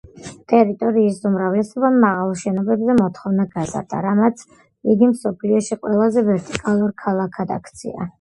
ტერიტორიის 0.51 1.17
უკმარისობამ 1.29 1.97
მაღალ 2.05 2.31
შენობებზე 2.43 2.95
მოთხოვნა 3.01 3.45
გაზარდა, 3.57 3.99
რამაც 4.05 4.41
იგი 4.95 5.11
მსოფლიოში 5.11 5.79
ყველაზე 5.85 6.25
ვერტიკალურ 6.31 6.95
ქალაქად 7.05 7.55
აქცია. 7.59 8.09